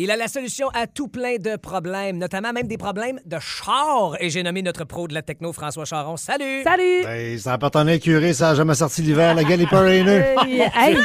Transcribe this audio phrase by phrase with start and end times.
[0.00, 4.14] Il a la solution à tout plein de problèmes, notamment même des problèmes de char.
[4.20, 6.16] Et j'ai nommé notre pro de la techno, François Charon.
[6.16, 6.62] Salut!
[6.62, 7.04] Salut!
[7.04, 9.80] Hey, ça n'a pas ton curé, ça n'a jamais sorti l'hiver, la gueule est pas
[9.80, 10.22] raineux.
[10.46, 10.96] Hey, hey.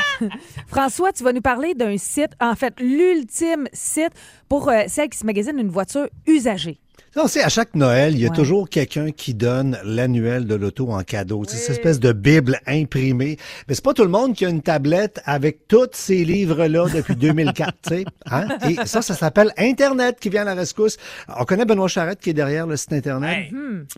[0.68, 4.14] François, tu vas nous parler d'un site, en fait, l'ultime site
[4.48, 6.80] pour euh, celles qui se magasinent une voiture usagée.
[7.16, 8.36] Non, c'est à chaque Noël, il y a Ouais.
[8.36, 11.44] toujours quelqu'un qui donne l'annuel de l'auto en cadeau.
[11.48, 13.38] C'est cette espèce de bible imprimée.
[13.68, 17.16] Mais c'est pas tout le monde qui a une tablette avec tous ces livres-là depuis
[17.16, 18.06] 2004, tu sais.
[18.32, 18.48] Hein?
[18.68, 20.98] Et ça, ça s'appelle Internet qui vient à la rescousse.
[21.40, 23.48] On connaît Benoît Charrette qui est derrière le site Internet.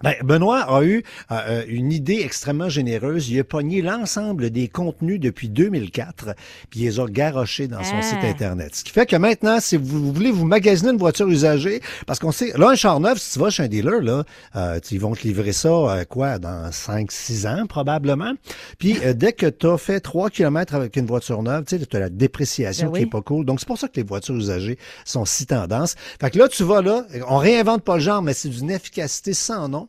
[0.03, 3.29] Ben, Benoît a eu euh, euh, une idée extrêmement généreuse.
[3.29, 6.35] Il a pogné l'ensemble des contenus depuis 2004,
[6.69, 8.01] puis il les a garochés dans son Ah.
[8.01, 8.75] site Internet.
[8.75, 12.33] Ce qui fait que maintenant, si vous voulez vous magasiner une voiture usagée, parce qu'on
[12.33, 14.23] sait, là, un char neuf, si tu vas chez un dealer, là,
[14.55, 18.33] euh, tu- ils vont te livrer ça, euh, quoi, dans 5-6 ans, probablement.
[18.77, 21.95] Puis, euh, dès que tu as fait 3 km avec une voiture neuve, tu sais,
[21.95, 23.43] as la dépréciation Ben qui est pas cool.
[23.43, 25.95] Donc, c'est pour ça que les voitures usagées sont si tendances.
[26.21, 29.33] Fait que là, tu vas là, on réinvente pas le genre, mais c'est d'une efficacité
[29.33, 29.87] sans nom.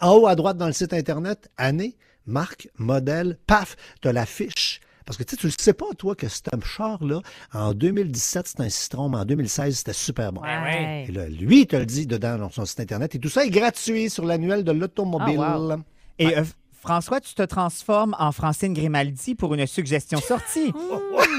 [0.00, 1.96] En haut à droite dans le site Internet, année,
[2.26, 4.80] marque, modèle, paf, tu as la fiche.
[5.06, 7.20] Parce que tu sais, tu le sais pas, toi, que ce char-là,
[7.54, 10.42] en 2017, c'était un Citron, mais en 2016, c'était super bon.
[10.42, 11.06] Ouais.
[11.08, 13.14] Et là, lui, il te le dit dedans dans son site Internet.
[13.14, 15.40] Et tout ça est gratuit sur l'annuel de l'automobile.
[15.40, 15.76] Ah, wow.
[16.18, 20.72] Et euh, François, tu te transformes en Francine Grimaldi pour une suggestion sortie.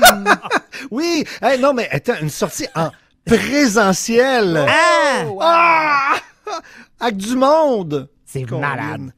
[0.91, 1.25] Oui!
[1.41, 2.91] Hey, non, mais attends, une sortie en
[3.25, 4.65] présentiel.
[4.67, 5.25] Ah!
[5.41, 6.15] Ah!
[6.99, 8.09] Avec du monde!
[8.25, 9.11] C'est malade.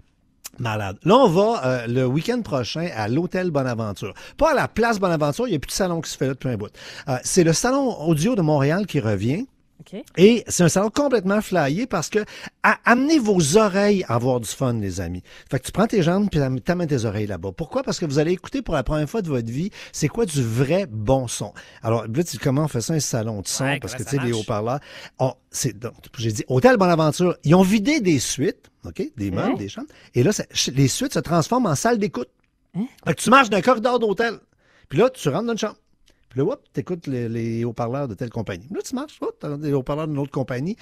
[0.59, 0.97] Malade.
[1.03, 4.13] Là, on va euh, le week-end prochain à l'Hôtel Bonaventure.
[4.37, 6.33] Pas à la place Bonaventure, il n'y a plus de salon qui se fait là
[6.33, 6.71] depuis un bout.
[7.07, 9.45] Euh, c'est le salon audio de Montréal qui revient.
[10.17, 12.19] Et c'est un salon complètement flyé parce que
[12.63, 15.23] à- amenez vos oreilles à avoir du fun, les amis.
[15.49, 17.51] Fait que tu prends tes jambes puis t'amènes tes oreilles là-bas.
[17.51, 17.81] Pourquoi?
[17.83, 20.43] Parce que vous allez écouter pour la première fois de votre vie, c'est quoi du
[20.43, 21.53] vrai bon son.
[21.81, 24.09] Alors, là, tu comment on fait ça, un salon de son, Ouais, parce que tu
[24.09, 24.79] sais, les haut-parleurs.
[26.17, 29.01] j'ai dit, Hôtel Bonaventure, ils ont vidé des suites, OK?
[29.17, 29.55] Des meubles, Hein?
[29.57, 29.87] des chambres.
[30.15, 32.29] Et là, ça- les suites se transforment en salle d'écoute.
[32.75, 32.85] Hein?
[33.05, 34.35] Fait que tu marches d'un corridor d'hôtel.
[34.89, 35.75] Puis là, tu rentres dans une chambre.
[36.29, 38.67] Puis là, hop, t'écoutes les, les haut-parleurs de telle compagnie.
[38.71, 40.75] Là, tu marches, hop, t'as des haut-parleurs d'une autre compagnie.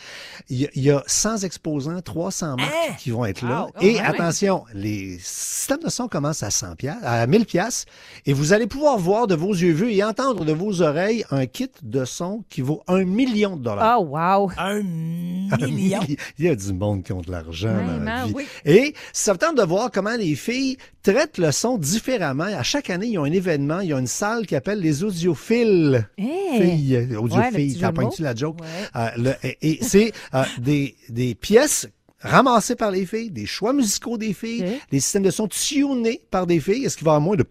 [0.50, 2.94] Il y, a, il y a 100 exposants, 300 marques Hein?
[3.00, 3.68] qui vont être là.
[3.76, 4.00] Ah, et ouais.
[4.00, 7.86] attention, les systèmes de son commencent à 100 piastres, à 1000 piastres.
[8.26, 11.46] Et vous allez pouvoir voir de vos yeux vus et entendre de vos oreilles un
[11.46, 14.02] kit de son qui vaut un million de dollars.
[14.02, 14.52] Oh, wow!
[14.58, 16.00] Un Un million?
[16.02, 18.34] milli- Il y a du monde qui ont de l'argent dans la vie.
[18.36, 18.46] oui.
[18.66, 20.78] Et ça tente de voir comment les filles
[21.12, 22.44] traitent le son différemment.
[22.46, 25.04] À chaque année, ils ont un événement, il y a une salle qui appelle les
[25.04, 26.08] audiophiles.
[26.18, 26.28] Hey.
[26.62, 28.14] Filles, Ouais, le audiophiles, pointé mots.
[28.20, 28.58] la joke?
[28.62, 28.68] Ouais.
[28.96, 31.88] Euh, le- et et c'est euh, des, des pièces
[32.20, 36.48] ramassées par les filles, des choix musicaux des filles, des systèmes de son tunés par
[36.48, 36.86] des filles.
[36.86, 37.46] Est-ce qu'il va y avoir moins de?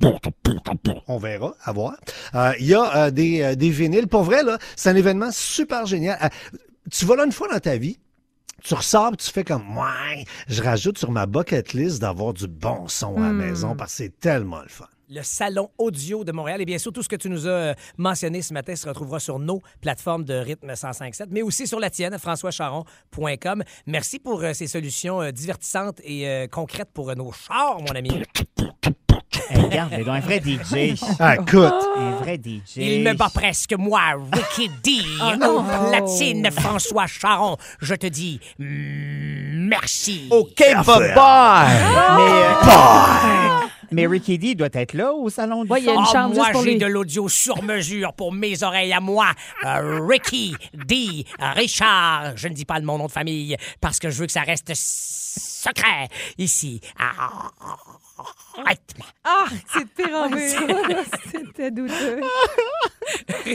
[1.06, 1.96] On verra, à voir.
[2.34, 4.08] Euh, Il y a euh, des, euh, des vinyles.
[4.08, 6.18] Pour vrai, là, c'est un événement super génial.
[6.22, 6.28] Euh,
[6.90, 7.98] tu vas là une fois dans ta vie,
[8.66, 12.48] tu ressors, puis tu fais comme, ouais, je rajoute sur ma bucket list d'avoir du
[12.48, 14.86] bon son à la maison parce que c'est tellement le fun.
[15.08, 16.60] le salon audio de Montréal.
[16.60, 19.20] Et bien sûr, tout ce que tu nous as euh, mentionné ce matin se retrouvera
[19.20, 23.62] sur nos plateformes de rythme 1057, mais aussi sur la tienne, françoischaron.com.
[23.86, 28.10] Merci pour euh, ces solutions euh, divertissantes et concrètes pour nos chars, mon ami.
[29.50, 31.00] Hey, regarde, mais donc un vrai DJ.
[31.18, 32.76] Ah, écoute, Un vrai DJ.
[32.76, 34.00] Il me bat presque, moi,
[34.32, 34.92] Ricky D.
[35.20, 37.56] Au platine, François Charon.
[37.80, 40.28] Je te dis mm, merci.
[40.30, 41.66] OK, bye-bye!
[42.16, 45.94] Mais, euh, mais Ricky D doit être là au salon du Ouais, il y a
[45.94, 46.00] son.
[46.00, 46.78] une Ah, chambre moi, j'ai lui.
[46.78, 49.28] de l'audio sur mesure pour mes oreilles à moi.
[49.64, 51.24] Euh, Ricky D.
[51.38, 52.36] Richard.
[52.36, 54.42] Je ne dis pas le mon nom de famille parce que je veux que ça
[54.42, 56.08] reste secret
[56.38, 56.80] ici.
[58.56, 59.02] rythme.
[59.24, 60.28] Ah, c'est pire en.
[61.32, 62.20] C'était douteux.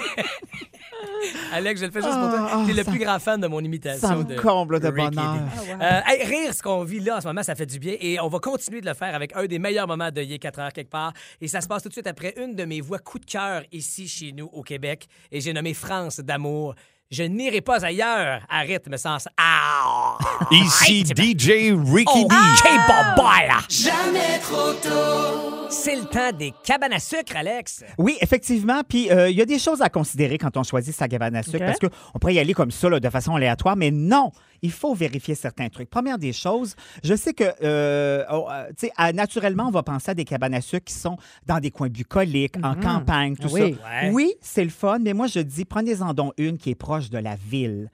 [1.54, 2.64] Alex, je le fais juste pour toi.
[2.66, 5.34] T'es le plus grand fan de mon imitation Ça me de comble de Ricky bonheur.
[5.34, 5.72] D.
[5.82, 7.96] Euh, hey, rire, ce qu'on vit là en ce moment, ça fait du bien.
[8.00, 10.60] Et on va continuer de le faire avec un des meilleurs moments de Yé 4
[10.60, 11.14] heures quelque part.
[11.40, 13.64] Et ça se passe tout de suite après une de mes voix coup de cœur
[13.72, 15.08] ici chez nous au Québec.
[15.32, 16.76] Et j'ai nommé France d'amour.
[17.12, 19.18] Je n'irai pas ailleurs à rythme sans...
[19.38, 20.18] Ah!
[20.50, 21.04] Ici.
[21.06, 22.34] DJ Ricky D.
[22.36, 23.66] OK, bye-bye!
[23.70, 25.61] Jamais trop tôt!
[25.72, 27.84] C'est le temps des cabanes à sucre, Alex.
[27.98, 28.82] Oui, effectivement.
[28.88, 31.44] Puis euh, il y a des choses à considérer quand on choisit sa cabane à
[31.44, 34.32] sucre parce qu'on pourrait y aller comme ça, là, de façon aléatoire, mais non,
[34.62, 35.90] il faut vérifier certains trucs.
[35.90, 39.82] Première des choses, je sais que, euh, oh, euh, tu sais, à- naturellement, on va
[39.82, 43.48] penser à des cabanes à sucre qui sont dans des coins bucoliques, en campagne, tout
[43.52, 43.76] Oui.
[43.82, 44.04] ça.
[44.06, 44.12] Ouais.
[44.12, 47.18] Oui, c'est le fun, mais moi, je dis, prenez-en donc une qui est proche de
[47.18, 47.90] la ville.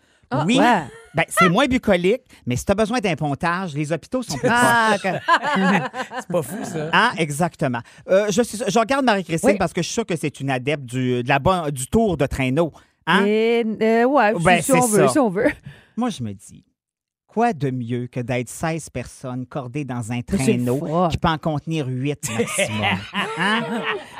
[0.46, 0.60] Oui.
[0.60, 0.84] Ouais.
[1.16, 4.50] Ben, c'est moins bucolique, mais si tu as besoin d'un pontage, les hôpitaux sont plus
[4.52, 5.14] Ah, proches.
[6.20, 6.90] C'est pas fou, ça.
[6.94, 7.80] Ah, exactement.
[8.10, 9.58] Euh, je, suis- je regarde Marie-Christine Oui.
[9.58, 12.18] parce que je suis sûr que c'est une adepte du, de la bonne- du tour
[12.18, 12.72] de traîneau.
[13.08, 13.24] Hein?
[13.26, 15.14] Et, euh, ouais, Ben, si, si on c'est veut, ça.
[15.14, 15.52] si on veut.
[15.96, 16.64] Moi, je me dis,
[17.26, 21.38] quoi de mieux que d'être 16 personnes cordées dans un C'est traîneau qui peut en
[21.40, 22.86] contenir 8 maximum?
[23.40, 23.62] Hein?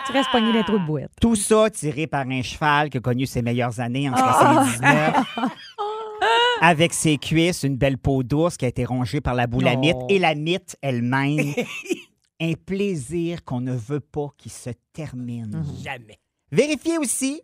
[0.06, 1.10] Tu restes pogné dans les trous de boîte.
[1.20, 4.66] Tout ça tiré par un cheval qui a connu ses meilleures années en Ah.
[4.80, 5.50] 79.
[6.62, 10.08] Avec ses cuisses, une belle peau d'ours qui a été rongée par la boulamite Oh.
[10.10, 11.54] et la mythe elle-même.
[12.42, 15.56] un plaisir qu'on ne veut pas qui se termine.
[15.58, 15.84] Mhm.
[15.84, 16.20] Jamais.
[16.52, 17.42] Vérifiez aussi.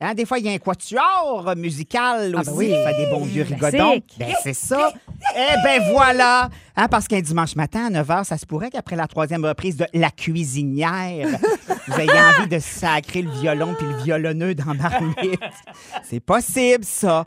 [0.00, 2.66] hein, des fois, il y a un quatuor musical Ah, aussi ben oui.
[2.66, 3.70] qui fait des bons vieux Classique.
[3.72, 4.02] rigodons.
[4.18, 4.92] Ben, c'est ça.
[5.34, 6.50] Eh ben voilà.
[6.76, 9.76] Hein, parce qu'un dimanche matin à 9 h, ça se pourrait qu'après la troisième reprise
[9.76, 11.26] de La cuisinière,
[11.88, 15.40] vous ayez envie de sacrer le violon puis le violonneux dans Marmite.
[16.04, 17.26] C'est possible, ça.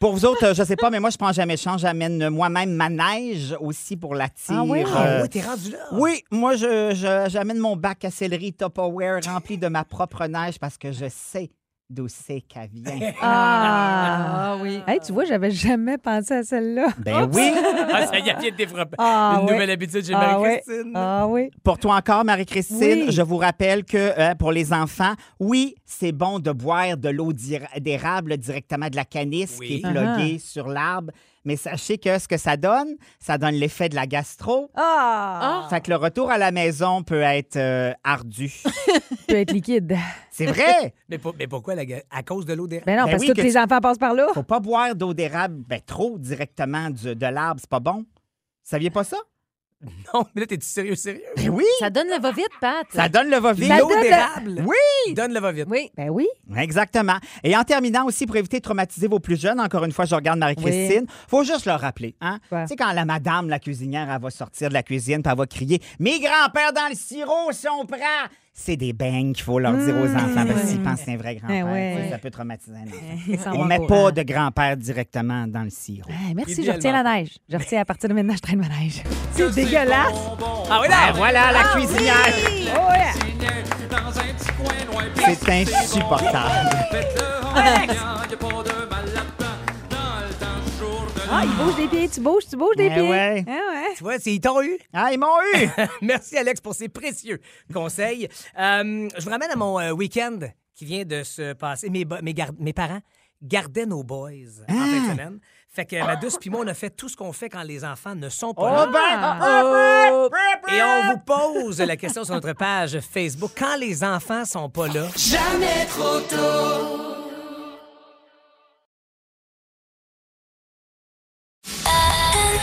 [0.00, 1.80] Pour vous autres, euh, je sais pas, mais moi, je prends jamais chance.
[1.80, 4.56] J'amène moi-même ma neige aussi pour la tire.
[4.58, 4.80] Ah oui?
[4.82, 5.78] euh, Ah oui, t'es rendu là.
[5.92, 10.58] oui, moi, je, je- j'amène mon bac à céleri Tupperware rempli de ma propre neige
[10.58, 11.50] parce que je sais
[11.90, 13.12] d'où c'est qu'elle vient.
[13.20, 14.80] Ah, oui.
[14.86, 16.88] Hey, tu vois, j'avais jamais pensé à celle-là.
[16.98, 17.52] Ben oui.
[17.92, 19.52] Ah, ça y est, vient de développer Ah, une oui.
[19.52, 20.38] nouvelle habitude chez Ah.
[20.38, 20.92] Marie-Christine.
[20.94, 21.50] Ah oui.
[21.62, 23.12] Pour toi encore, Marie-Christine, Oui.
[23.12, 27.32] je vous rappelle que euh, pour les enfants, oui, c'est bon de boire de l'eau
[27.32, 29.66] d'érable directement de la canisse Oui.
[29.66, 31.12] qui est pluguée sur l'arbre.
[31.44, 34.70] Mais sachez que ce que ça donne, ça donne l'effet de la gastro.
[34.74, 35.66] Ah!
[35.68, 38.52] Fait que le retour à la maison peut être euh, ardu.
[39.28, 39.96] peut être liquide.
[40.30, 40.94] C'est vrai!
[41.08, 41.74] Mais, pour- mais pourquoi?
[41.74, 42.86] la, ga- à cause de l'eau d'érable?
[42.86, 44.28] Ben non, Ben parce oui, que tous les tu- enfants passent par là.
[44.34, 47.98] Faut pas boire d'eau d'érable ben, trop directement du- de l'arbre, c'est pas bon.
[47.98, 48.04] Vous
[48.70, 49.18] saviez pas ça?
[50.14, 51.22] Non, mais là, t'es-tu sérieux, sérieux?
[51.36, 51.64] Ben oui!
[51.80, 52.86] Ça donne le va-vite, Pat.
[52.92, 53.68] Ça donne le va-vite.
[53.68, 54.64] Ça L'eau donne- d'érable?
[54.66, 55.14] Oui!
[55.14, 55.66] Donne le va-vite.
[55.68, 55.90] Oui.
[55.96, 56.26] Ben oui.
[56.56, 57.16] Exactement.
[57.42, 60.14] Et en terminant aussi, pour éviter de traumatiser vos plus jeunes, encore une fois, je
[60.14, 62.14] regarde Marie-Christine, faut juste leur rappeler.
[62.20, 62.38] Hein?
[62.50, 65.38] Tu sais, quand la madame, la cuisinière, elle va sortir de la cuisine puis elle
[65.38, 67.98] va crier «Mes grands-pères dans le sirop, si on prend!»
[68.56, 71.16] C'est des beignes qu'il faut leur dire aux enfants parce qu'ils pensent que c'est un
[71.16, 71.66] vrai grand-père.
[71.66, 72.02] Eh ouais.
[72.04, 72.86] Sais, Ça peut traumatiser un
[73.36, 73.50] enfant.
[73.52, 74.10] On vont met pas courant.
[74.12, 76.08] de grand-père directement dans le sirop.
[76.08, 77.30] Hey, merci, je retiens la neige.
[77.48, 79.02] Je retiens à partir de maintenant, je traîne ma neige.
[79.32, 80.14] C'est dégueulasse.
[80.70, 81.12] Ah oui, Ben là!
[81.16, 82.14] voilà la cuisinière!
[82.76, 82.80] Oh.
[85.16, 86.70] C'est insupportable.
[91.66, 93.08] Ah, il bouge des pieds, tu bouges, tu bouges des Eh pieds.
[93.10, 93.44] ouais.
[93.48, 93.94] Ah ouais.
[93.96, 94.76] Tu vois, c'est- ils t'ont eu.
[94.92, 95.68] Ah, ils m'ont eu!
[96.02, 97.40] Merci, Alex, pour ces précieux
[97.72, 98.28] conseils.
[98.58, 100.38] Euh, je vous ramène à mon euh, week-end
[100.74, 101.88] qui vient de se passer.
[101.88, 102.04] Mes,
[102.58, 103.00] mes, parents
[103.42, 104.30] gardaient nos boys
[104.68, 105.38] en fin de semaine.
[105.70, 107.84] Fait que ma douce puis moi, on a fait tout ce qu'on fait quand les
[107.84, 110.28] enfants ne sont pas Oh là.
[110.30, 110.74] ben!
[110.74, 111.18] Et on vous
[111.64, 113.50] pose la question sur notre page Facebook.
[113.58, 115.08] Quand les enfants sont pas là,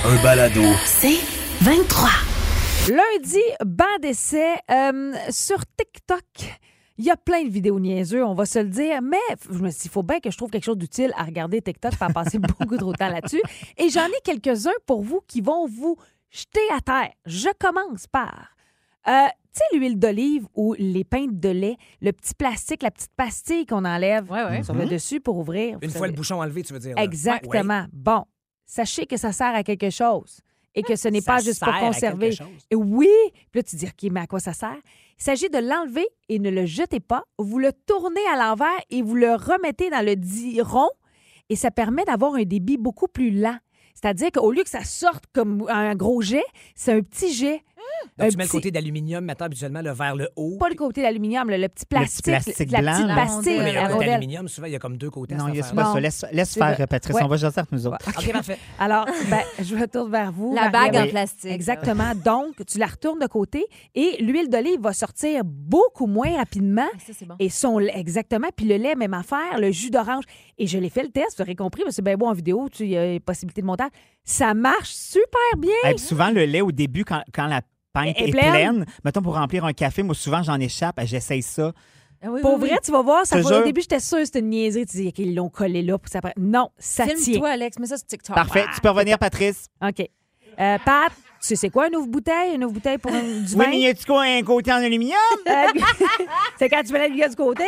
[0.03, 0.62] Un balado.
[0.86, 1.19] C'est
[1.63, 2.09] 23.
[2.89, 6.24] Lundi, banc d'essai euh, sur TikTok.
[6.98, 9.18] Il y a plein de vidéos niaiseux, on va se le dire, mais
[9.50, 11.62] je me suis dit, il faut bien que je trouve quelque chose d'utile à regarder
[11.62, 13.42] TikTok, pas passer beaucoup trop de temps là-dessus.
[13.77, 15.98] Et j'en ai quelques-uns pour vous qui vont vous
[16.30, 17.12] jeter à terre.
[17.25, 18.50] Je commence par,
[19.07, 19.12] euh,
[19.53, 23.65] tu sais, l'huile d'olive ou les pintes de lait, le petit plastique, la petite pastille
[23.65, 24.63] qu'on enlève Ouais, ouais.
[24.63, 25.77] sur le dessus pour ouvrir.
[25.81, 26.95] une fois le bouchon enlevé, tu veux dire?
[26.95, 27.03] là?
[27.03, 27.86] Exactement.
[27.94, 28.25] Bon,
[28.72, 30.40] sachez que ça sert à quelque chose
[30.75, 32.34] et que ce n'est pas juste pour conserver.
[32.70, 33.10] Et Oui.
[33.51, 34.78] Puis là, tu dis, OK, mais à quoi ça sert?
[35.20, 37.25] Il s'agit de l'enlever et ne le jetez pas.
[37.38, 40.90] Vous le tournez à l'envers et vous le remettez dans le dit rond
[41.50, 43.58] et ça permet d'avoir un débit beaucoup plus lent.
[43.94, 47.62] C'est-à-dire qu'au lieu que ça sorte comme un gros jet, c'est un petit jet.
[48.17, 50.58] Donc, Un tu mets le petit- côté d'aluminium, maintenant, habituellement, le vers le haut.
[50.60, 52.25] Pas le côté d'aluminium, le, le petit plastique.
[52.25, 53.15] plastique la blanc, petite là.
[53.15, 54.08] pastille, La Mais la le rondelle.
[54.10, 55.36] d'aluminium, souvent, il y a comme deux côtés.
[55.36, 55.93] Non, il y a Non.
[55.93, 56.00] ça.
[56.00, 56.88] Laisse, laisse faire, vrai.
[56.88, 57.15] Patrice.
[57.15, 57.24] Ouais.
[57.24, 57.98] On va jaser avec nous autres.
[58.08, 58.58] OK, parfait.
[58.79, 60.53] Alors, ben, je retourne vers vous.
[60.55, 61.51] La bague en plastique.
[61.51, 62.13] Exactement.
[62.15, 63.65] Donc, tu la retournes de côté
[63.96, 66.88] et l'huile d'olive va sortir beaucoup moins rapidement.
[66.93, 67.36] Ah, Ça, c'est bon.
[67.39, 68.48] Et son lait, exactement.
[68.55, 70.24] Puis le lait, même affaire, le jus d'orange.
[70.58, 72.34] Et je l'ai fait le test, vous aurez compris, parce que c'est bien beau en
[72.34, 73.89] vidéo, tu il y a possibilité de montage.
[74.24, 75.72] Ça marche super bien.
[75.86, 77.62] Et puis souvent, le lait, au début, quand, quand la
[77.93, 78.51] pinte Est est, pleine?
[78.51, 81.00] pleine, mettons pour remplir un café, moi, souvent, j'en échappe.
[81.03, 81.71] J'essaye ça.
[82.24, 84.25] Ah oui, Pour oui, vrai, tu vas voir, ça va- au début, j'étais sûre que
[84.25, 84.86] c'était une niaiserie.
[84.86, 86.21] Tu dis qu'ils l'ont collé là pour ça.
[86.21, 87.15] prenne- Non, ça oui.
[87.15, 87.24] tient.
[87.24, 88.36] Filme-toi, Alex, mets ça sur TikTok.
[88.36, 88.65] Parfait.
[88.75, 89.65] Tu peux revenir, Patrice.
[89.83, 90.01] OK.
[90.60, 92.53] Euh, Pat, tu sais c'est quoi une ouvre-bouteille?
[92.55, 93.69] Une ouvre-bouteille pour un, du Oui, vin?
[93.69, 95.17] mais y a-tu quoi, un côté en aluminium?
[95.48, 95.53] Euh,
[96.60, 97.63] c'est quand tu mets la du côté?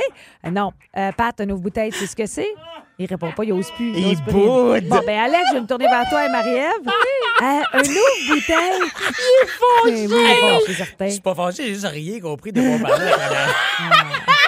[0.46, 0.72] Euh, non.
[0.98, 2.54] Euh, Pat, une ouvre-bouteille, tu sais ce que c'est?
[3.00, 3.92] Il répond pas, il ose plus.
[3.96, 4.84] Il boude.
[4.88, 6.88] Bon, ben Alex, je vais me tourner vers toi et Marie-Ève.
[7.42, 8.92] Euh, une ouvre-bouteille.
[9.20, 11.06] Il faut Oui, bon, je suis certain.
[11.08, 13.06] Je suis pas fâché, j'ai juste rien compris de mon parler.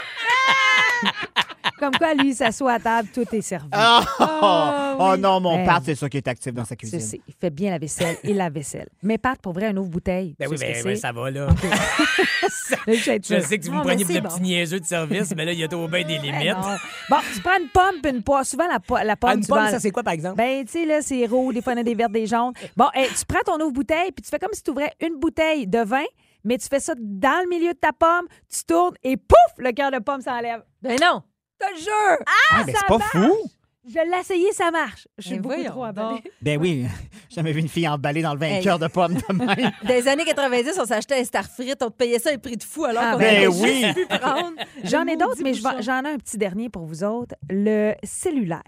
[1.85, 3.67] Comme quoi, lui, il s'assoit à table, tout est servi.
[3.67, 5.19] Oh, Ah, oh oui.
[5.19, 6.99] non, mon Ben, Pat, c'est ça qui est actif dans sa Je cuisine.
[6.99, 8.89] sais, il fait bien la vaisselle et la vaisselle.
[9.03, 10.35] Mais Pat, pour vrai, un ouvre bouteille.
[10.39, 11.47] Ben oui, ben, ben, ça va, là.
[11.47, 11.53] Là,
[12.87, 15.51] je sais Je que vous me preniez pour le petit niaiseux de service, mais là,
[15.53, 16.53] il y a au bien des Ben limites.
[16.55, 16.75] non.
[17.09, 18.45] Bon, tu prends une pomme puis une poire.
[18.45, 20.37] Souvent, la, po- la pomme, Ah, une pomme, vas- ça, c'est quoi, par exemple?
[20.37, 22.53] Ben, tu sais, là, c'est rouge, des fois, en a des vertes, des jaunes.
[22.75, 25.67] Bon, hey, tu prends ton ouvre-bouteille, puis tu fais comme si tu ouvrais une bouteille
[25.67, 26.03] de vin,
[26.43, 29.71] mais tu fais ça dans le milieu de ta pomme, tu tournes et pouf, le
[29.71, 30.61] cœur de pomme s'enlève.
[30.81, 31.21] Ben non.
[31.61, 32.25] Je te jure!
[32.51, 33.11] Ah, ça c'est pas marche.
[33.11, 33.49] fou.
[33.87, 35.07] Je l'ai essayé, ça marche.
[35.19, 35.97] Je suis Ben beaucoup voyons trop donc.
[35.97, 36.23] emballée.
[36.41, 36.85] Ben oui,
[37.29, 38.55] j'ai jamais vu une fille emballée dans le Hey.
[38.57, 39.71] vainqueur de pommes de même.
[39.83, 42.57] Dans les années 90, on s'achetait un star frites, on te payait ça à prix
[42.57, 43.83] de fou alors Ah, qu'on ben avait oui.
[43.83, 44.53] juste pu prendre.
[44.83, 45.81] J'en ai Le d'autres, mais je vais- bouchon.
[45.83, 47.35] j'en ai un petit dernier pour vous autres.
[47.47, 48.63] Le cellulaire.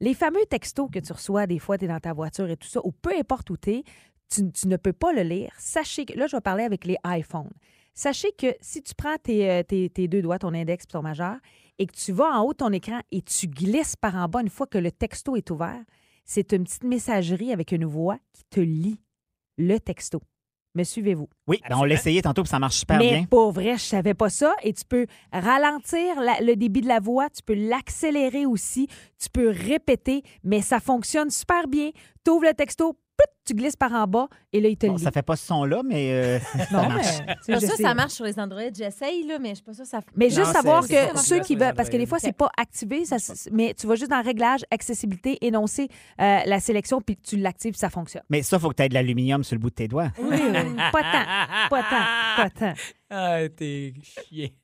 [0.00, 2.68] Les fameux textos que tu reçois des fois, tu es dans ta voiture et tout
[2.68, 3.82] ça, ou peu importe où tu es,
[4.28, 5.52] tu, tu ne peux pas le lire.
[5.58, 7.50] Sachez que, là, je vais parler avec les iPhones.
[7.94, 11.02] Sachez que si tu prends tes, euh, tes- tes deux doigts, ton index et ton
[11.02, 11.36] majeur,
[11.78, 14.40] et que tu vas en haut de ton écran et tu glisses par en bas
[14.40, 15.80] une fois que le texto est ouvert,
[16.24, 19.00] c'est une petite messagerie avec une voix qui te lit
[19.56, 20.20] le texto.
[20.74, 21.28] Me suivez-vous?
[21.48, 23.24] Oui, ben, on l'a essayé tantôt, puis ça marche super Mais bien.
[23.24, 24.54] pour vrai, je savais pas ça.
[24.62, 28.86] Et tu peux ralentir la- le débit de la voix, tu peux l'accélérer aussi,
[29.18, 31.90] tu peux répéter, mais ça fonctionne super bien.
[32.24, 32.96] Tu ouvres le texto,
[33.44, 35.02] tu glisses par en bas et là, il te Bon, lit.
[35.02, 36.38] ça fait pas ce son-là, mais euh,
[36.70, 37.06] ça non, marche.
[37.48, 38.60] mais, ça, ça marche sur les Android.
[38.76, 40.00] J'essaye, là, mais je suis pas sûre que ça.
[40.14, 43.06] Mais Non, juste savoir que ceux qui veulent, parce que des fois, c'est pas activé,
[43.06, 43.16] ça,
[43.50, 45.88] mais tu vas juste dans Réglage, accessibilité, énoncer
[46.20, 48.22] euh, la sélection, puis tu l'actives, ça fonctionne.
[48.28, 50.10] Mais ça, faut que tu aies de l'aluminium sur le bout de tes doigts.
[50.18, 50.76] Oui, oui.
[50.92, 52.74] Pas tant, pas tant, pas tant.
[53.10, 54.54] Ah, t'es chier.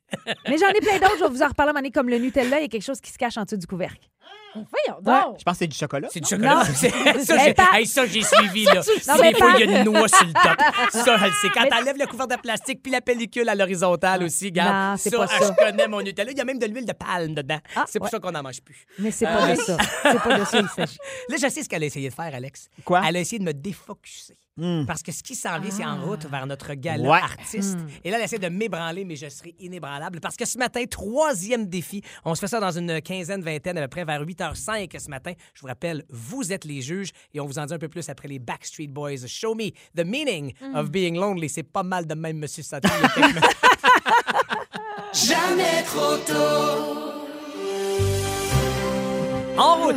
[0.47, 2.11] Mais j'en ai plein d'autres, je vais vous en reparler à un moment donné, comme
[2.11, 4.07] le Nutella, il y a quelque chose qui se cache en dessous du couvercle.
[4.55, 5.21] Voyons Ouais.
[5.27, 5.37] donc.
[5.39, 6.09] Je pense que c'est du chocolat.
[6.13, 6.55] C'est du chocolat.
[6.57, 6.63] Non.
[6.75, 8.75] C'est- ça, j'ai pas- hey, ça, j'ai suivi, là.
[9.09, 10.61] Non, mais Des fois, pas- il y a une noix sur le top.
[10.93, 11.49] Ça, elle sait.
[11.53, 14.91] Quand Mais- t'enlèves le couvert de plastique puis la pellicule à l'horizontale aussi, regarde.
[14.93, 15.47] Non, c'est pas ça, ça.
[15.59, 16.31] je connais mon Nutella.
[16.31, 17.59] Il y a même de l'huile de palme dedans.
[17.77, 18.11] Ah, c'est pour ouais.
[18.11, 18.87] ça qu'on n'en mange plus.
[18.99, 19.77] Mais c'est pas de ça.
[20.03, 20.99] C'est pas de ça il s'agit.
[21.29, 22.69] Là, je sais ce qu'elle a essayé de faire, Alex.
[22.85, 23.03] Quoi?
[23.07, 24.37] Elle a essayé de me défocuser.
[24.57, 24.85] Hmm.
[24.87, 27.19] Parce que ce qui s'en vient, c'est en route vers notre gala Ouais.
[27.19, 27.77] artiste.
[27.77, 27.87] Hmm.
[28.05, 30.21] Et là, elle essaie de m'ébranler, mais je serai inébranlable.
[30.21, 33.83] Parce que ce matin, troisième défi, on se fait ça dans une quinzaine, vingtaine, à
[33.83, 35.33] peu près vers 8h05 ce matin.
[35.55, 38.09] Je vous rappelle, vous êtes les juges et on vous en dit un peu plus
[38.09, 39.27] après les Backstreet Boys.
[39.27, 40.77] Show me the meaning Hmm.
[40.77, 41.49] of being lonely.
[41.49, 43.45] C'est pas mal de même, Monsieur y a quelques minutes.
[49.57, 49.95] En route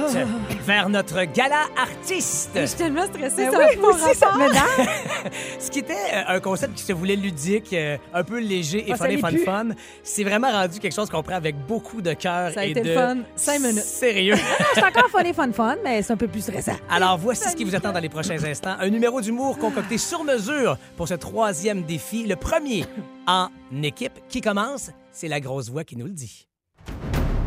[0.66, 2.52] vers notre gala artiste.
[2.56, 4.48] Je suis tellement stressée, ça oui, moi aussi, ça me.
[5.60, 8.92] Ce qui était euh, un concept qui se voulait ludique, euh, un peu léger et
[8.94, 9.44] Ah, ça fun et l'est fun plus.
[9.44, 9.68] fun,
[10.04, 12.82] c'est vraiment rendu quelque chose qu'on prend avec beaucoup de cœur Ça a et été
[12.82, 13.18] de le fun.
[13.36, 13.80] Cinq minutes.
[13.84, 14.36] Sérieux.
[14.76, 16.76] C'est encore fun et fun fun, mais c'est un peu plus stressant.
[16.90, 18.76] Alors voici ce qui vous attend dans les prochains instants.
[18.80, 22.28] Un numéro d'humour concocté sur mesure pour ce troisième défi.
[22.28, 22.86] Le premier
[23.26, 23.50] en
[23.82, 26.48] équipe qui commence, c'est la grosse voix qui nous le dit.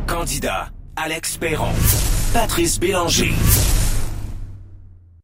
[0.08, 0.70] Candidat
[1.02, 1.72] Alex Perron.
[2.34, 3.32] Patrice Bélanger.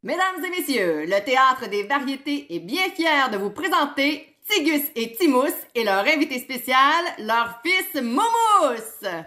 [0.02, 5.12] Mesdames et messieurs, le Théâtre des Variétés est bien fier de vous présenter Tigus et
[5.12, 9.26] Timous et leur invité spécial, leur fils Momous.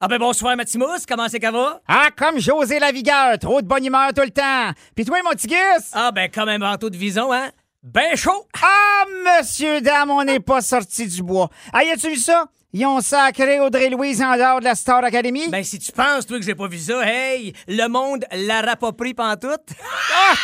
[0.00, 1.80] Ah ben bonsoir Matimous, comment c'est qu'elle va?
[1.88, 4.72] Ah, comme José Lavigueur, trop de bonne humeur tout le temps.
[4.94, 5.92] Puis toi, mon petit Gus?
[5.94, 7.52] Ah ben comme un manteau de vison, hein?
[7.82, 8.46] Ben chaud!
[8.62, 11.48] Ah, monsieur, dame, on n'est pas sorti du bois.
[11.72, 12.48] Ah, y a-tu vu ça?
[12.72, 15.48] Ils ont sacré Audrey-Louise en dehors de la Star Academy?
[15.48, 18.92] Ben si tu penses, toi, que j'ai pas vu ça, hey, le monde l'aura pas
[18.92, 19.70] pris pantoute.
[20.32, 20.34] Ah!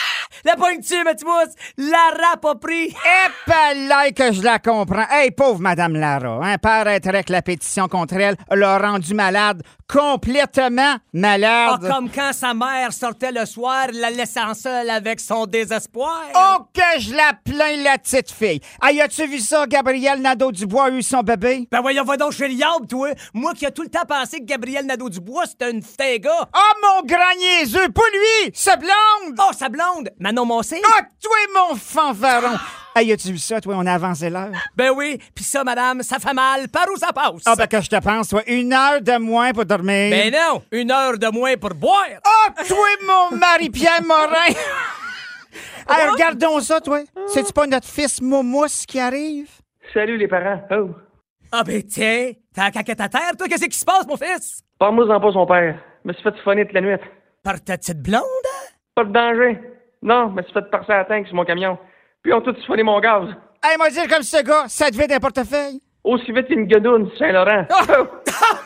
[0.45, 1.55] La pointe-tu, Matimous?
[1.79, 2.89] L'aura pas pris.
[2.89, 5.07] Eh, palais que je la comprends.
[5.11, 10.97] Hey, pauvre Madame Lara, hein, paraîtrait que la pétition contre elle l'a rendue malade, complètement
[11.13, 11.89] malade.
[11.89, 16.25] comme quand sa mère sortait le soir, la laissant seule avec son désespoir.
[16.35, 18.61] Oh, que je la plains, la petite fille.
[18.81, 19.67] Ah, as-tu vu ça?
[19.67, 21.69] Gabriel Nadeau-Dubois a eu son bébé?
[21.71, 23.11] Ben voyons, va donc chez le diable, toi.
[23.35, 26.49] Moi qui a tout le temps pensé que Gabriel Nadeau-Dubois, c'était une fée gars.
[26.55, 29.39] Oh, mon grand niaiseux, pas lui, sa blonde!
[29.39, 30.11] Oh, sa blonde!
[30.19, 30.81] Manon Moncé?
[30.85, 32.57] Ah, toi, mon fanfaron!
[32.95, 33.75] Hey, as-tu vu ça, toi?
[33.77, 34.53] On a avancé l'heure.
[34.75, 36.69] Ben oui, pis ça, madame, ça fait mal.
[36.69, 37.43] Par où ça passe?
[37.45, 38.43] Ah, ben, que je te pense, toi.
[38.47, 40.11] Une heure de moins pour dormir.
[40.11, 42.07] Ben non, une heure de moins pour boire.
[42.25, 44.49] Ah, toi, mon Marie-Pierre Morin!
[45.91, 47.01] hey, regardons ça, toi.
[47.29, 49.51] C'est-tu pas notre fils Momous qui arrive?
[49.93, 50.63] Salut les parents.
[50.71, 51.06] Oh.
[51.53, 54.63] Ah ben tiens, t'as la caquette à terre, toi, qu'est-ce qui se passe, mon fils?
[54.79, 55.79] Parle-moi-en pas son père.
[56.05, 56.97] Je me suis fait siphonner toute la nuit.
[57.43, 58.23] Par ta petite blonde?
[58.23, 58.73] hein?
[58.95, 59.61] Pas de danger.
[60.03, 61.79] Non, je me suis fait passer à la tank sur mon camion.
[62.23, 63.25] Puis ils ont tous siphonné mon gaz.
[63.65, 65.81] Hey, m'a dire comme ce gars, ça te vide un portefeuille?
[66.05, 67.67] Aussi vite qu'une guedoune, Saint-Laurent.
[67.71, 68.07] Oh.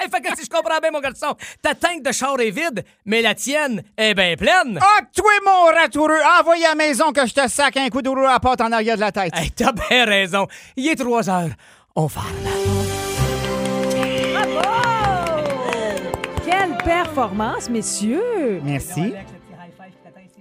[0.00, 2.84] Hey, fait que si je comprends bien, mon garçon, ta tank de char est vide,
[3.04, 4.78] mais la tienne est bien pleine.
[4.80, 8.08] Ah, toi, mon ratoureux, envoie à la maison que je te sac un coup de
[8.08, 9.32] rouleau à la pâte en arrière de la tête.
[9.36, 10.46] Hey, t'as bien raison.
[10.76, 11.50] Il est trois heures.
[12.00, 12.32] On parle.
[16.84, 18.60] performance, messieurs.
[18.62, 19.12] Merci.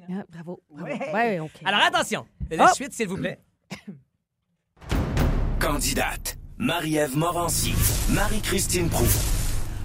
[0.08, 0.62] Ah, bravo.
[0.70, 0.92] bravo.
[1.14, 1.40] Ouais.
[1.66, 2.74] Alors attention, la Oh.
[2.76, 3.40] suite, s'il vous plaît.
[5.60, 6.38] Candidate.
[6.60, 7.74] Marie-Ève Morancy.
[8.14, 9.06] Marie-Christine Prou.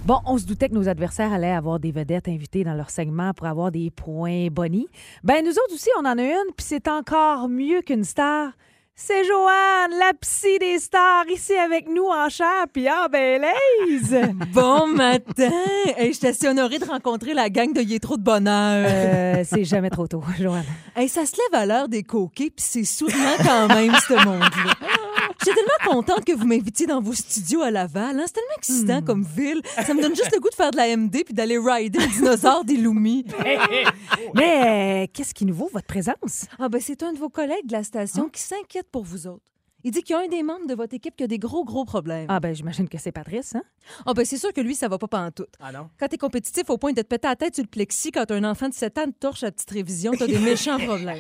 [0.05, 3.33] Bon, on se doutait que nos adversaires allaient avoir des vedettes invitées dans leur segment
[3.33, 4.89] pour avoir des points bonnies.
[5.25, 8.53] Ben, nous autres aussi, on en a une, puis c'est encore mieux qu'une star.
[8.95, 14.31] C'est Joanne, la psy des stars, ici avec nous en chair, puis en belaise.
[14.53, 15.51] Bon matin!
[15.97, 18.87] Hey, je suis assez honorée de rencontrer la gang de Y est trop de bonheur.
[18.87, 20.65] Euh, c'est jamais trop tôt, Joanne.
[20.95, 24.75] Hey, ça se lève à l'heure des coquets, puis c'est souriant quand même, ce monde-là.
[25.45, 28.19] J'étais tellement contente que vous m'invitiez dans vos studios à Laval.
[28.19, 28.25] hein.
[28.27, 29.61] C'est tellement excitant comme ville.
[29.87, 32.07] Ça me donne juste le goût de faire de la MD puis d'aller rider le
[32.07, 33.25] dinosaure des Loomis.
[34.35, 36.47] Mais euh, qu'est-ce qui nous vaut votre présence?
[36.59, 39.43] Ah ben c'est un de vos collègues de la station qui s'inquiète pour vous autres.
[39.85, 41.65] Il dit qu'il y a un des membres de votre équipe qui a des gros,
[41.65, 42.27] gros problèmes.
[42.29, 43.65] Ah ben j'imagine que c'est Patrice, hein?
[44.07, 45.49] Ah ben c'est sûr que lui, ça va pas pantoute.
[45.59, 45.89] Ah non?
[45.99, 48.45] Quand t'es compétitif au point de te péter la tête sur le plexi quand un
[48.45, 51.19] enfant de 7 ans te torche à petite révision, t'as des méchants problèmes.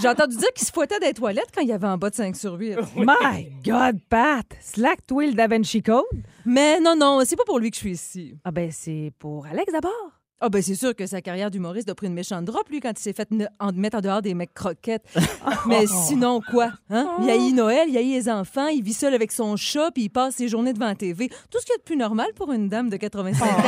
[0.00, 2.14] J'ai entendu dire qu'il se fouettait des toilettes quand il y avait en bas de
[2.14, 2.76] 5 sur 8.
[2.96, 4.46] My God, Pat!
[4.60, 6.04] Slack Twill Da Vinci Code?
[6.46, 8.34] Mais non, non, c'est pas pour lui que je suis ici.
[8.44, 9.92] Ah ben c'est pour Alex d'abord.
[10.40, 12.92] Ah ben c'est sûr que sa carrière d'humoriste a pris une méchante drop, lui, quand
[12.92, 15.04] il s'est fait ne- en, mettre en dehors des mecs croquettes.
[15.66, 16.70] Mais sinon, quoi?
[16.90, 17.16] Hein?
[17.20, 20.10] Il haït Noël, il haït les enfants, il vit seul avec son chat, puis il
[20.10, 21.28] passe ses journées devant la TV.
[21.50, 23.62] Tout ce qu'il y a de plus normal pour une dame de 85 ans.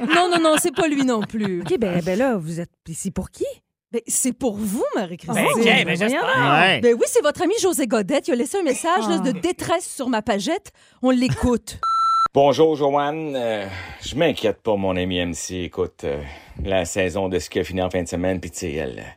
[0.00, 1.60] non, non, non, c'est pas lui non plus.
[1.60, 3.46] OK, ben, ben là, vous êtes ici pour qui?
[3.92, 5.34] Ben, c'est pour vous, Marie-Christine.
[5.34, 6.00] Ben, OK, ben.
[6.00, 6.80] Ouais.
[6.80, 8.26] Ben oui, c'est votre ami José Godette.
[8.26, 10.72] Il a laissé un message là, de détresse sur ma pagette.
[11.02, 11.78] On l'écoute.
[12.34, 13.34] Bonjour, Joanne.
[13.36, 13.66] Euh,
[14.00, 15.64] je m'inquiète pour mon ami MC.
[15.64, 16.22] Écoute, euh,
[16.64, 19.00] la saison de ce qui a fini en fin de semaine, puis tu sais, elle
[19.00, 19.10] euh,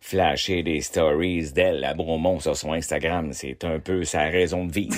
[0.00, 4.72] flasher des stories d'elle à Bromont sur son Instagram, c'est un peu sa raison de
[4.72, 4.96] vivre.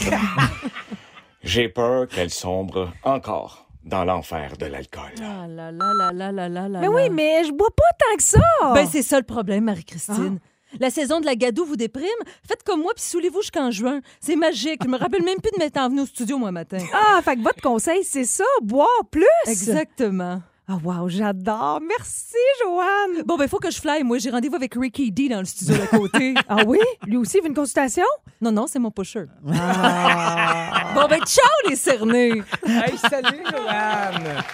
[1.42, 5.12] J'ai peur qu'elle sombre encore dans l'enfer de l'alcool.
[5.20, 6.80] Ah là là là là là là là.
[6.80, 8.74] Mais oui, mais je bois pas tant que ça!
[8.74, 10.38] Ben c'est ça le problème, Marie-Christine.
[10.78, 12.04] La saison de la gadoue vous déprime?
[12.46, 14.00] Faites comme moi puis saoulez-vous jusqu'en juin.
[14.20, 14.82] C'est magique.
[14.84, 16.78] Je me rappelle même plus de m'être envenue au studio moi matin.
[16.92, 19.24] Ah, fait que votre conseil, c'est ça, boire plus!
[19.46, 20.42] Exactement.
[20.70, 21.80] Ah, wow, j'adore!
[21.80, 23.22] Merci, Joanne!
[23.24, 24.04] Bon, ben, faut que je fly.
[24.04, 26.34] Moi, j'ai rendez-vous avec Ricky D dans le studio d'à côté.
[26.48, 26.78] Ah oui?
[27.06, 28.04] Lui aussi, il veut une consultation?
[28.42, 29.24] Non, non, c'est mon pusher.
[29.44, 32.42] Bon, ben, ciao, les cernés!
[32.66, 34.44] Hey, salut, Joanne!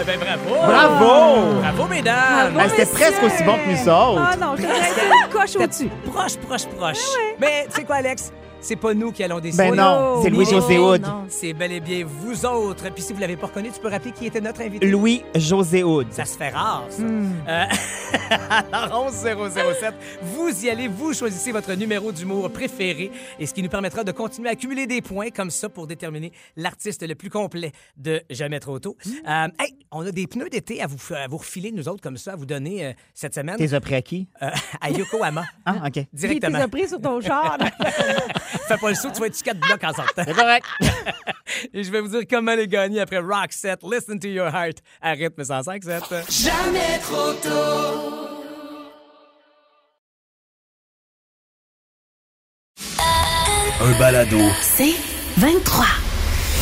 [0.00, 0.54] Eh ben, bravo!
[0.54, 1.60] Bravo!
[1.60, 2.54] Bravo, mesdames!
[2.54, 4.22] Ben, C'était presque aussi bon que nous autres.
[4.26, 5.90] Ah non, je une coche au-dessus.
[6.10, 7.04] Proche, proche, proche.
[7.38, 8.32] Mais tu sais quoi, Alex?
[8.60, 9.70] C'est pas nous qui allons décider.
[9.70, 11.04] Ben non, c'est Louis-José Hood.
[11.28, 12.90] C'est bel et bien vous autres.
[12.92, 14.86] Puis si vous l'avez pas reconnu, tu peux rappeler qui était notre invité.
[14.86, 16.08] Louis-José Hood.
[16.10, 17.02] Ça se fait rare, ça.
[17.02, 17.64] Euh,
[18.72, 23.68] alors, 11007, vous y allez, vous choisissez votre numéro d'humour préféré et ce qui nous
[23.68, 27.72] permettra de continuer à accumuler des points comme ça pour déterminer l'artiste le plus complet
[27.96, 28.96] de Jamais trop tôt.
[29.06, 32.16] Euh, hey, on a des pneus d'été à vous, à vous refiler, nous autres, comme
[32.16, 33.56] ça, à vous donner euh, cette semaine.
[33.56, 34.28] T'es as pris à qui?
[34.42, 35.44] Euh, à Yokohama.
[35.64, 36.04] Ah, OK.
[36.12, 36.58] Directement.
[36.58, 37.58] t'a pris sur ton char.
[38.66, 40.22] Fais pas le saut, tu vas être quatre blocs en sortant.
[40.26, 40.66] C'est correct.
[41.74, 44.78] Et je vais vous dire comment les gagner après Rock Set, Listen to Your Heart
[45.00, 46.42] à rythme 105.7.
[46.42, 48.28] Jamais trop tôt.
[53.80, 54.38] Un balado.
[54.60, 54.94] C'est
[55.36, 56.07] 23.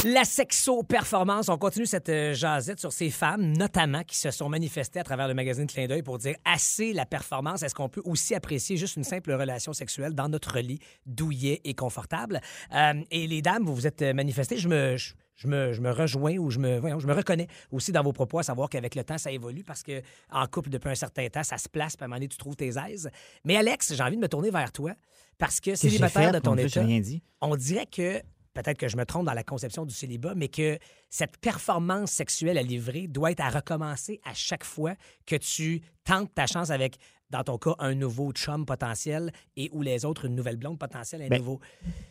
[0.09, 5.01] La sexo-performance, on continue cette euh, jasette sur ces femmes, notamment qui se sont manifestées
[5.01, 7.65] à travers le magazine Clin d'œil pour dire assez la performance.
[7.65, 11.75] Est-ce qu'on peut aussi apprécier juste une simple relation sexuelle dans notre lit douillet et
[11.75, 12.41] confortable?
[12.73, 14.59] Euh, et les dames, vous vous êtes euh, manifestées.
[14.59, 14.97] Je me.
[14.97, 18.03] je- je me, je me rejoins ou je me, voyons, je me reconnais aussi dans
[18.03, 20.01] vos propos à savoir qu'avec le temps, ça évolue parce que
[20.33, 22.39] en couple, depuis un certain temps, ça se place, puis à un moment donné, tu
[22.39, 23.11] trouves tes aises.
[23.45, 24.93] Mais Alex, j'ai envie de me tourner vers toi
[25.37, 27.23] parce que célibataire de ton état, rien dit.
[27.43, 28.23] on dirait que
[28.63, 30.79] peut-être que je me trompe dans la conception du célibat, mais que
[31.11, 34.95] cette performance sexuelle à livrer doit être à recommencer à chaque fois
[35.27, 36.97] que tu tentes ta chance avec,
[37.31, 41.23] dans ton cas, un nouveau chum potentiel et ou les autres, une nouvelle blonde potentielle,
[41.23, 41.61] un Ben, nouveau.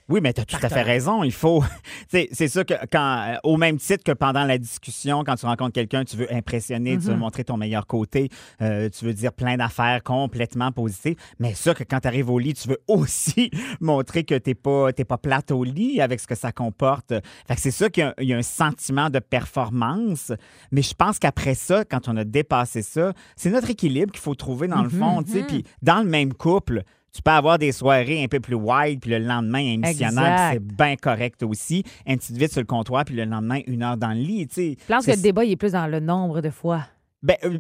[0.09, 1.23] Oui, mais tu as tout à fait raison.
[1.23, 1.63] Il faut.
[2.09, 5.73] C'est sûr que quand, euh, au même titre que pendant la discussion, quand tu rencontres
[5.73, 8.29] quelqu'un, tu veux impressionner, tu veux montrer ton meilleur côté,
[8.61, 11.15] euh, tu veux dire plein d'affaires complètement positives.
[11.39, 14.55] Mais ça, que quand tu arrives au lit, tu veux aussi montrer que tu n'es
[14.55, 17.13] pas, pas plate au lit avec ce que ça comporte.
[17.47, 20.31] Fait que c'est sûr qu'il y, a un sentiment de performance.
[20.71, 24.35] Mais je pense qu'après ça, quand on a dépassé ça, c'est notre équilibre qu'il faut
[24.35, 25.23] trouver dans le fond.
[25.23, 25.43] tu sais.
[25.43, 26.83] Puis dans le même couple,
[27.15, 30.59] tu peux avoir des soirées un peu plus wide, puis le lendemain, un missionnaire, c'est
[30.61, 31.83] bien correct aussi.
[32.05, 34.47] Un petit vite sur le comptoir, puis le lendemain, une heure dans le lit.
[34.53, 36.81] Je pense que le débat, il est plus dans le nombre de fois.
[37.25, 37.57] Ben, euh,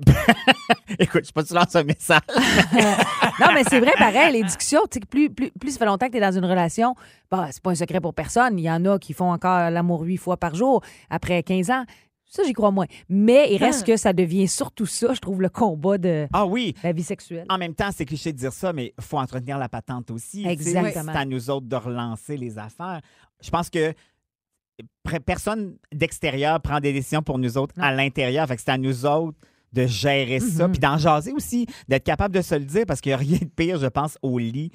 [0.99, 2.19] Écoute, je sais pas si tu lances un message?
[3.39, 5.85] Non, mais c'est vrai, pareil, les discussions, tu sais, que plus, plus, plus ça fait
[5.85, 6.95] longtemps que tu es dans une relation,
[7.29, 8.57] bah, c'est pas un secret pour personne.
[8.57, 11.83] Il y en a qui font encore l'amour huit fois par jour après 15 ans.
[12.27, 12.85] Ça, j'y crois moins.
[13.09, 13.87] Mais il reste Ah.
[13.87, 16.75] que ça devient surtout ça, je trouve, le combat de Ah oui.
[16.83, 17.45] la vie sexuelle.
[17.49, 20.37] En même temps, c'est cliché de dire ça, mais il faut entretenir la patente aussi.
[20.37, 21.11] Tu sais, Exactement.
[21.11, 23.01] C'est à nous autres de relancer les affaires.
[23.43, 23.93] Je pense que
[25.05, 28.47] pr- personne d'extérieur prend des décisions pour nous autres à l'intérieur.
[28.47, 29.37] Fait que c'est à nous autres
[29.75, 30.71] de gérer ça, Mhm.
[30.71, 33.37] puis d'en jaser aussi, d'être capable de se le dire, parce qu'il n'y a rien
[33.39, 34.71] de pire, je pense, au lit,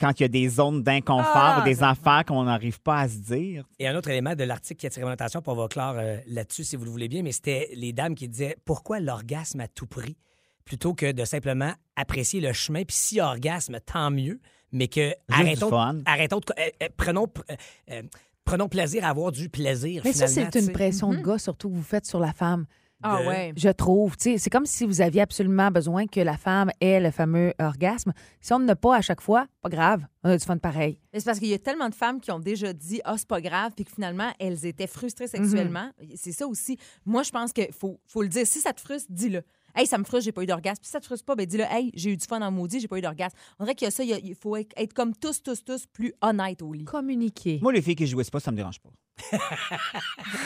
[0.00, 3.08] quand il y a des zones d'inconfort Ah, ou des affaires qu'on n'arrive pas à
[3.08, 3.68] se dire.
[3.78, 6.16] Et un autre élément de l'article qui a attiré mon attention, on va clore euh,
[6.26, 9.68] là-dessus si vous le voulez bien, mais c'était les dames qui disaient pourquoi l'orgasme à
[9.68, 10.16] tout prix
[10.64, 12.82] plutôt que de simplement apprécier le chemin.
[12.84, 14.40] Puis si orgasme, tant mieux,
[14.72, 15.98] mais que arrêtons, fun.
[16.04, 17.54] arrêtons de- euh, euh, prenons, euh,
[17.90, 18.02] euh,
[18.44, 20.02] prenons plaisir à avoir du plaisir.
[20.04, 22.66] Mais ça, c'est une pression de gars, surtout que vous faites sur la femme.
[23.02, 23.52] Ah De- ouais.
[23.56, 24.16] Je trouve.
[24.16, 27.52] Tu sais, C'est comme si vous aviez absolument besoin que la femme ait le fameux
[27.60, 28.12] orgasme.
[28.40, 30.04] Si on ne l'a pas à chaque fois, pas grave.
[30.24, 30.98] On a du fun pareil.
[31.12, 33.28] Mais C'est parce qu'il y a tellement de femmes qui ont déjà dit Ah, c'est
[33.28, 35.90] pas grave, puis que finalement, elles étaient frustrées sexuellement.
[36.14, 36.78] C'est ça aussi.
[37.04, 38.46] Moi, je pense qu'il faut, faut le dire.
[38.46, 39.42] Si ça te frustre, dis-le.
[39.74, 40.80] Hey, ça me frustre, j'ai pas eu d'orgasme.
[40.80, 41.64] Puis si ça te frustre pas, ben dis-le.
[41.64, 43.34] Hey, j'ai eu du fun en maudit, j'ai pas eu d'orgasme.
[43.58, 46.12] On dirait qu'il y a ça, il faut être être comme tous, tous, tous plus
[46.20, 46.84] honnêtes au lit.
[46.84, 47.58] Communiquer.
[47.62, 48.90] Moi, les filles qui jouissent pas, ça me dérange pas.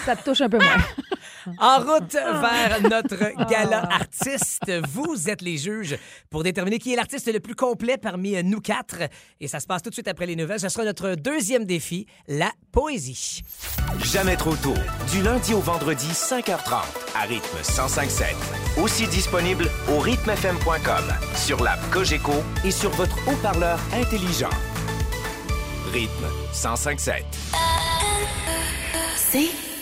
[0.05, 0.67] Ça te touche un peu moins.
[1.59, 5.97] En route vers notre gala artiste, vous êtes les juges
[6.31, 9.03] pour déterminer qui est l'artiste le plus complet parmi nous quatre.
[9.41, 10.61] Et ça se passe tout de suite après les nouvelles.
[10.61, 13.43] Ce sera notre deuxième défi, la poésie.
[14.05, 14.75] Jamais trop tôt.
[15.13, 16.83] Du lundi au vendredi, 5h30,
[17.15, 18.83] à rythme 105.7.
[18.83, 21.05] Aussi disponible au rythmefm.com,
[21.35, 24.51] sur l'app Cogeco et sur votre haut-parleur intelligent.
[25.93, 27.23] Rythme 105.7.
[29.17, 29.76] C'est